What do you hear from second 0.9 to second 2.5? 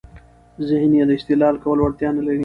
يې د استدلال کولو وړتیا نلري.